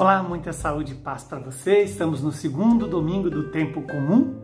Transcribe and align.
Olá, 0.00 0.22
muita 0.22 0.50
saúde 0.50 0.92
e 0.92 0.96
paz 0.96 1.24
para 1.24 1.38
você. 1.38 1.82
Estamos 1.82 2.22
no 2.22 2.32
segundo 2.32 2.86
domingo 2.86 3.28
do 3.28 3.50
tempo 3.50 3.82
comum 3.82 4.34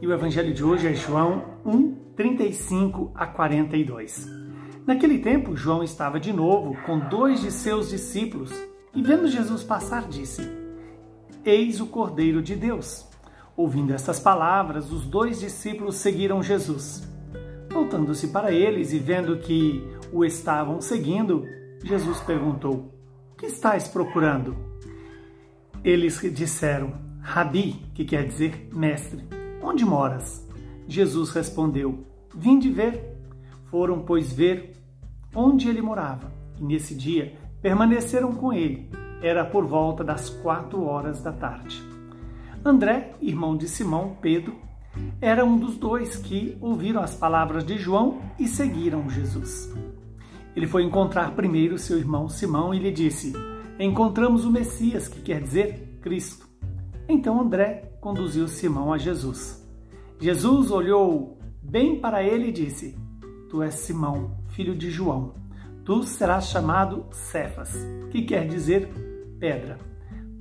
e 0.00 0.06
o 0.06 0.12
evangelho 0.14 0.54
de 0.54 0.64
hoje 0.64 0.88
é 0.88 0.94
João 0.94 1.58
1, 1.66 2.14
35 2.16 3.12
a 3.14 3.26
42. 3.26 4.26
Naquele 4.86 5.18
tempo, 5.18 5.54
João 5.54 5.84
estava 5.84 6.18
de 6.18 6.32
novo 6.32 6.74
com 6.86 6.98
dois 6.98 7.42
de 7.42 7.50
seus 7.50 7.90
discípulos 7.90 8.50
e, 8.94 9.02
vendo 9.02 9.28
Jesus 9.28 9.62
passar, 9.62 10.08
disse: 10.08 10.50
Eis 11.44 11.78
o 11.78 11.88
Cordeiro 11.88 12.40
de 12.40 12.56
Deus. 12.56 13.06
Ouvindo 13.54 13.92
estas 13.92 14.18
palavras, 14.18 14.90
os 14.90 15.04
dois 15.04 15.38
discípulos 15.38 15.96
seguiram 15.96 16.42
Jesus. 16.42 17.06
Voltando-se 17.70 18.28
para 18.28 18.50
eles 18.50 18.94
e 18.94 18.98
vendo 18.98 19.36
que 19.36 19.86
o 20.10 20.24
estavam 20.24 20.80
seguindo, 20.80 21.44
Jesus 21.84 22.18
perguntou: 22.20 22.94
O 23.30 23.36
que 23.36 23.44
estáis 23.44 23.86
procurando? 23.86 24.71
Eles 25.84 26.20
disseram: 26.32 26.92
Rabi, 27.20 27.72
que 27.92 28.04
quer 28.04 28.26
dizer 28.26 28.68
mestre, 28.72 29.24
onde 29.60 29.84
moras? 29.84 30.46
Jesus 30.86 31.30
respondeu: 31.30 32.06
Vim 32.34 32.58
de 32.58 32.70
ver. 32.70 33.10
Foram, 33.64 34.00
pois, 34.00 34.32
ver 34.32 34.74
onde 35.34 35.68
ele 35.68 35.82
morava. 35.82 36.30
E 36.60 36.62
nesse 36.62 36.94
dia 36.94 37.34
permaneceram 37.60 38.32
com 38.32 38.52
ele. 38.52 38.88
Era 39.22 39.44
por 39.44 39.64
volta 39.66 40.04
das 40.04 40.28
quatro 40.30 40.84
horas 40.84 41.22
da 41.22 41.32
tarde. 41.32 41.82
André, 42.64 43.14
irmão 43.20 43.56
de 43.56 43.66
Simão, 43.66 44.16
Pedro, 44.20 44.56
era 45.20 45.44
um 45.44 45.58
dos 45.58 45.76
dois 45.76 46.16
que 46.16 46.56
ouviram 46.60 47.02
as 47.02 47.14
palavras 47.14 47.64
de 47.64 47.78
João 47.78 48.20
e 48.38 48.46
seguiram 48.46 49.08
Jesus. 49.10 49.72
Ele 50.54 50.66
foi 50.66 50.84
encontrar 50.84 51.34
primeiro 51.34 51.78
seu 51.78 51.98
irmão 51.98 52.28
Simão 52.28 52.74
e 52.74 52.78
lhe 52.78 52.92
disse: 52.92 53.32
encontramos 53.84 54.44
o 54.44 54.50
Messias, 54.50 55.08
que 55.08 55.20
quer 55.20 55.40
dizer 55.40 55.98
Cristo. 56.00 56.46
Então 57.08 57.40
André 57.40 57.96
conduziu 58.00 58.46
Simão 58.48 58.92
a 58.92 58.98
Jesus. 58.98 59.60
Jesus 60.20 60.70
olhou 60.70 61.38
bem 61.62 62.00
para 62.00 62.22
ele 62.22 62.48
e 62.48 62.52
disse: 62.52 62.96
Tu 63.50 63.62
és 63.62 63.74
Simão, 63.74 64.36
filho 64.48 64.76
de 64.76 64.90
João. 64.90 65.34
Tu 65.84 66.02
serás 66.04 66.46
chamado 66.46 67.06
Cefas, 67.10 67.76
que 68.10 68.22
quer 68.22 68.46
dizer 68.46 68.88
pedra. 69.40 69.78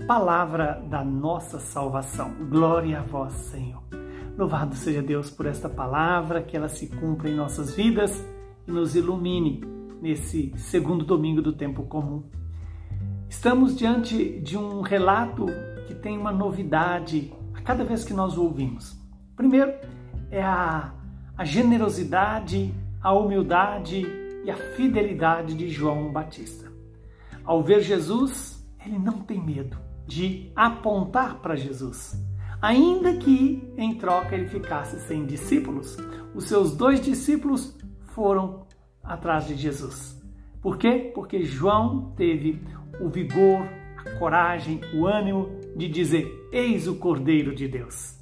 Palavra 0.07 0.83
da 0.87 1.03
nossa 1.03 1.59
salvação. 1.59 2.31
Glória 2.49 2.99
a 2.99 3.03
vós, 3.03 3.33
Senhor. 3.33 3.81
Louvado 4.37 4.75
seja 4.75 5.01
Deus 5.01 5.29
por 5.29 5.45
esta 5.45 5.67
palavra, 5.67 6.41
que 6.41 6.55
ela 6.55 6.69
se 6.69 6.87
cumpra 6.87 7.29
em 7.29 7.35
nossas 7.35 7.75
vidas 7.75 8.23
e 8.67 8.71
nos 8.71 8.95
ilumine 8.95 9.61
nesse 10.01 10.53
segundo 10.57 11.03
domingo 11.03 11.41
do 11.41 11.53
tempo 11.53 11.83
comum. 11.83 12.23
Estamos 13.31 13.77
diante 13.77 14.41
de 14.41 14.57
um 14.57 14.81
relato 14.81 15.45
que 15.87 15.95
tem 15.95 16.17
uma 16.17 16.33
novidade 16.33 17.33
a 17.53 17.61
cada 17.61 17.81
vez 17.81 18.03
que 18.03 18.13
nós 18.13 18.37
o 18.37 18.43
ouvimos. 18.43 18.99
Primeiro, 19.37 19.73
é 20.29 20.43
a, 20.43 20.93
a 21.37 21.45
generosidade, 21.45 22.75
a 23.01 23.13
humildade 23.13 24.05
e 24.43 24.51
a 24.51 24.57
fidelidade 24.75 25.55
de 25.55 25.69
João 25.69 26.11
Batista. 26.11 26.69
Ao 27.45 27.63
ver 27.63 27.79
Jesus, 27.79 28.67
ele 28.85 28.99
não 28.99 29.21
tem 29.21 29.41
medo 29.41 29.77
de 30.05 30.51
apontar 30.53 31.35
para 31.37 31.55
Jesus. 31.55 32.21
Ainda 32.61 33.15
que 33.15 33.73
em 33.77 33.95
troca 33.95 34.35
ele 34.35 34.49
ficasse 34.49 34.99
sem 35.07 35.25
discípulos, 35.25 35.95
os 36.35 36.43
seus 36.43 36.75
dois 36.75 36.99
discípulos 36.99 37.77
foram 38.07 38.67
atrás 39.01 39.47
de 39.47 39.55
Jesus. 39.55 40.20
Por 40.61 40.77
quê? 40.77 41.11
Porque 41.13 41.43
João 41.43 42.13
teve 42.15 42.61
o 42.99 43.09
vigor, 43.09 43.67
a 43.97 44.17
coragem, 44.19 44.79
o 44.93 45.07
ânimo 45.07 45.49
de 45.75 45.87
dizer: 45.87 46.49
Eis 46.51 46.87
o 46.87 46.95
Cordeiro 46.95 47.55
de 47.55 47.67
Deus. 47.67 48.19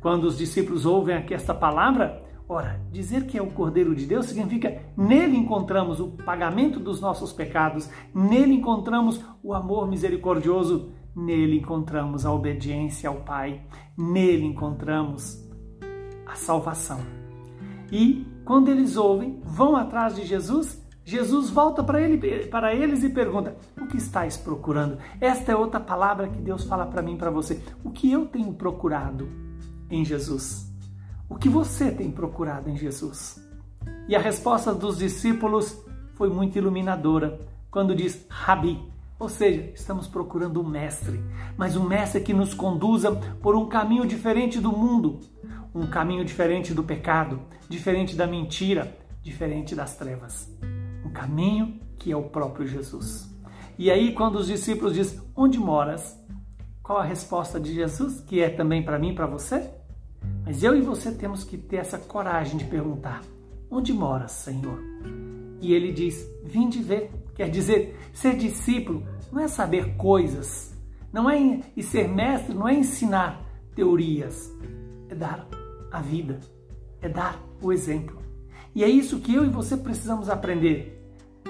Quando 0.00 0.24
os 0.24 0.38
discípulos 0.38 0.86
ouvem 0.86 1.16
aqui 1.16 1.34
esta 1.34 1.52
palavra, 1.52 2.22
ora, 2.48 2.80
dizer 2.90 3.26
que 3.26 3.36
é 3.36 3.42
o 3.42 3.50
Cordeiro 3.50 3.94
de 3.94 4.06
Deus 4.06 4.26
significa 4.26 4.80
nele 4.96 5.36
encontramos 5.36 6.00
o 6.00 6.08
pagamento 6.08 6.78
dos 6.78 7.00
nossos 7.00 7.32
pecados, 7.32 7.90
nele 8.14 8.54
encontramos 8.54 9.22
o 9.42 9.52
amor 9.52 9.88
misericordioso, 9.88 10.92
nele 11.14 11.58
encontramos 11.58 12.24
a 12.24 12.32
obediência 12.32 13.08
ao 13.10 13.16
Pai, 13.16 13.62
nele 13.98 14.46
encontramos 14.46 15.44
a 16.24 16.34
salvação. 16.36 17.00
E 17.92 18.24
quando 18.44 18.70
eles 18.70 18.96
ouvem, 18.96 19.40
vão 19.44 19.76
atrás 19.76 20.14
de 20.14 20.24
Jesus 20.24 20.79
Jesus 21.10 21.50
volta 21.50 21.82
para, 21.82 22.00
ele, 22.00 22.46
para 22.46 22.72
eles 22.72 23.02
e 23.02 23.08
pergunta: 23.08 23.56
O 23.76 23.84
que 23.88 23.96
estáis 23.96 24.36
procurando? 24.36 24.96
Esta 25.20 25.50
é 25.50 25.56
outra 25.56 25.80
palavra 25.80 26.28
que 26.28 26.40
Deus 26.40 26.62
fala 26.62 26.86
para 26.86 27.02
mim 27.02 27.16
para 27.16 27.32
você. 27.32 27.60
O 27.82 27.90
que 27.90 28.12
eu 28.12 28.26
tenho 28.26 28.52
procurado 28.52 29.28
em 29.90 30.04
Jesus? 30.04 30.72
O 31.28 31.34
que 31.34 31.48
você 31.48 31.90
tem 31.90 32.12
procurado 32.12 32.70
em 32.70 32.76
Jesus? 32.76 33.44
E 34.06 34.14
a 34.14 34.20
resposta 34.20 34.72
dos 34.72 34.98
discípulos 34.98 35.82
foi 36.14 36.30
muito 36.30 36.56
iluminadora 36.56 37.40
quando 37.72 37.92
diz 37.92 38.24
Rabi, 38.28 38.80
ou 39.18 39.28
seja, 39.28 39.68
estamos 39.74 40.06
procurando 40.06 40.62
um 40.62 40.68
mestre, 40.68 41.20
mas 41.56 41.76
um 41.76 41.88
mestre 41.88 42.20
que 42.20 42.32
nos 42.32 42.54
conduza 42.54 43.16
por 43.42 43.56
um 43.56 43.68
caminho 43.68 44.06
diferente 44.06 44.60
do 44.60 44.70
mundo, 44.70 45.18
um 45.74 45.88
caminho 45.88 46.24
diferente 46.24 46.72
do 46.72 46.84
pecado, 46.84 47.40
diferente 47.68 48.14
da 48.14 48.28
mentira, 48.28 48.96
diferente 49.24 49.74
das 49.74 49.96
trevas 49.96 50.48
o 51.04 51.10
caminho 51.10 51.80
que 51.98 52.10
é 52.10 52.16
o 52.16 52.24
próprio 52.24 52.66
Jesus. 52.66 53.30
E 53.78 53.90
aí, 53.90 54.12
quando 54.12 54.36
os 54.36 54.46
discípulos 54.46 54.94
dizem: 54.94 55.20
Onde 55.36 55.58
moras? 55.58 56.18
Qual 56.82 56.98
a 56.98 57.04
resposta 57.04 57.60
de 57.60 57.72
Jesus, 57.72 58.20
que 58.20 58.40
é 58.40 58.50
também 58.50 58.82
para 58.82 58.98
mim 58.98 59.10
e 59.10 59.14
para 59.14 59.26
você? 59.26 59.70
Mas 60.44 60.62
eu 60.62 60.76
e 60.76 60.80
você 60.80 61.12
temos 61.12 61.44
que 61.44 61.56
ter 61.56 61.76
essa 61.76 61.98
coragem 61.98 62.56
de 62.56 62.64
perguntar: 62.64 63.22
Onde 63.70 63.92
moras, 63.92 64.32
Senhor? 64.32 64.78
E 65.60 65.72
ele 65.72 65.92
diz: 65.92 66.26
Vim 66.44 66.68
de 66.68 66.82
ver. 66.82 67.10
Quer 67.34 67.48
dizer, 67.48 67.98
ser 68.12 68.36
discípulo 68.36 69.02
não 69.32 69.40
é 69.40 69.48
saber 69.48 69.96
coisas, 69.96 70.76
não 71.10 71.30
é 71.30 71.60
e 71.74 71.82
ser 71.82 72.06
mestre 72.06 72.54
não 72.54 72.68
é 72.68 72.74
ensinar 72.74 73.42
teorias, 73.74 74.54
é 75.08 75.14
dar 75.14 75.48
a 75.90 76.02
vida, 76.02 76.38
é 77.00 77.08
dar 77.08 77.40
o 77.62 77.72
exemplo. 77.72 78.19
E 78.74 78.84
é 78.84 78.88
isso 78.88 79.20
que 79.20 79.34
eu 79.34 79.44
e 79.44 79.48
você 79.48 79.76
precisamos 79.76 80.28
aprender 80.28 81.00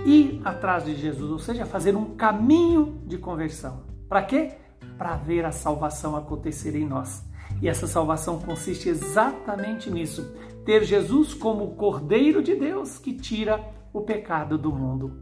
ir 0.05 0.41
atrás 0.45 0.85
de 0.85 0.95
Jesus, 0.95 1.31
ou 1.31 1.39
seja, 1.39 1.67
fazer 1.67 1.95
um 1.97 2.17
caminho 2.17 3.01
de 3.07 3.19
conversão. 3.19 3.83
Para 4.09 4.23
quê? 4.23 4.55
Para 4.97 5.17
ver 5.17 5.45
a 5.45 5.53
salvação 5.53 6.17
acontecer 6.17 6.75
em 6.75 6.87
nós. 6.87 7.25
E 7.61 7.69
essa 7.69 7.87
salvação 7.87 8.39
consiste 8.39 8.89
exatamente 8.89 9.91
nisso: 9.91 10.35
ter 10.65 10.85
Jesus 10.85 11.35
como 11.35 11.65
o 11.65 11.75
Cordeiro 11.75 12.43
de 12.43 12.55
Deus 12.55 12.99
que 12.99 13.13
tira 13.13 13.63
o 13.93 14.01
pecado 14.03 14.57
do 14.57 14.73
mundo. 14.73 15.13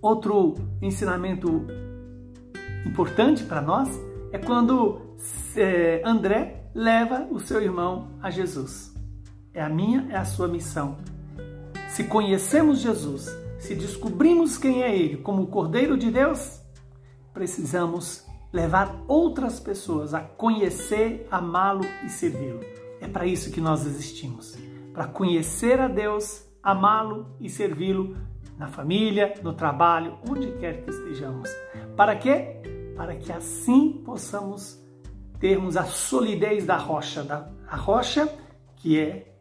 Outro 0.00 0.54
ensinamento 0.80 1.66
importante 2.84 3.42
para 3.44 3.60
nós 3.60 3.88
é 4.32 4.38
quando 4.38 5.00
é, 5.56 6.02
André 6.04 6.70
leva 6.74 7.26
o 7.30 7.40
seu 7.40 7.60
irmão 7.62 8.08
a 8.22 8.30
Jesus. 8.30 8.95
É 9.56 9.62
a 9.62 9.68
minha, 9.68 10.06
é 10.10 10.16
a 10.16 10.24
sua 10.24 10.46
missão 10.46 10.96
se 11.96 12.04
conhecemos 12.04 12.80
Jesus, 12.80 13.34
se 13.58 13.74
descobrimos 13.74 14.58
quem 14.58 14.82
é 14.82 14.94
Ele 14.94 15.16
como 15.16 15.44
o 15.44 15.46
Cordeiro 15.46 15.96
de 15.96 16.10
Deus, 16.10 16.60
precisamos 17.32 18.22
levar 18.52 19.02
outras 19.08 19.58
pessoas 19.58 20.12
a 20.12 20.20
conhecer, 20.20 21.26
amá-lo 21.30 21.86
e 22.04 22.10
servi-lo. 22.10 22.60
É 23.00 23.08
para 23.08 23.24
isso 23.24 23.50
que 23.50 23.62
nós 23.62 23.86
existimos 23.86 24.58
para 24.92 25.06
conhecer 25.06 25.80
a 25.80 25.88
Deus, 25.88 26.46
amá-lo 26.62 27.34
e 27.40 27.48
servi-lo 27.48 28.14
na 28.58 28.68
família, 28.68 29.32
no 29.42 29.54
trabalho, 29.54 30.18
onde 30.28 30.52
quer 30.52 30.82
que 30.82 30.90
estejamos. 30.90 31.50
Para 31.96 32.14
quê? 32.16 32.62
Para 32.94 33.16
que 33.16 33.32
assim 33.32 34.02
possamos 34.04 34.78
termos 35.40 35.78
a 35.78 35.84
solidez 35.84 36.66
da 36.66 36.76
rocha, 36.76 37.22
da 37.22 37.50
a 37.66 37.76
rocha 37.76 38.28
que 38.76 38.98
é 38.98 39.35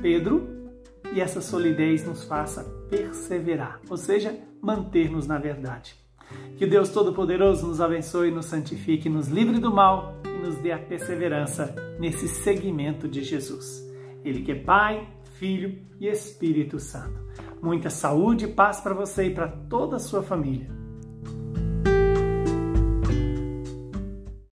Pedro, 0.00 0.70
e 1.12 1.20
essa 1.20 1.40
solidez 1.40 2.04
nos 2.04 2.24
faça 2.24 2.64
perseverar, 2.90 3.80
ou 3.88 3.96
seja, 3.96 4.38
manter-nos 4.60 5.26
na 5.26 5.38
verdade. 5.38 5.94
Que 6.56 6.66
Deus 6.66 6.88
Todo-Poderoso 6.88 7.66
nos 7.66 7.80
abençoe, 7.80 8.30
nos 8.30 8.46
santifique, 8.46 9.08
nos 9.08 9.28
livre 9.28 9.58
do 9.58 9.72
mal 9.72 10.20
e 10.24 10.44
nos 10.44 10.56
dê 10.56 10.72
a 10.72 10.78
perseverança 10.78 11.74
nesse 12.00 12.28
seguimento 12.28 13.08
de 13.08 13.22
Jesus. 13.22 13.84
Ele 14.24 14.42
que 14.42 14.52
é 14.52 14.56
Pai, 14.56 15.08
Filho 15.38 15.78
e 16.00 16.08
Espírito 16.08 16.78
Santo. 16.78 17.24
Muita 17.62 17.90
saúde 17.90 18.46
e 18.46 18.48
paz 18.48 18.80
para 18.80 18.94
você 18.94 19.26
e 19.26 19.34
para 19.34 19.48
toda 19.48 19.96
a 19.96 20.00
sua 20.00 20.22
família. 20.22 20.85